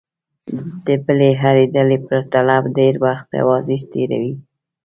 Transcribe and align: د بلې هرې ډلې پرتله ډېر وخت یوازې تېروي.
د 0.85 0.87
بلې 1.05 1.31
هرې 1.41 1.65
ډلې 1.75 1.97
پرتله 2.07 2.55
ډېر 2.77 2.93
وخت 3.05 3.27
یوازې 3.41 3.75
تېروي. 3.91 4.33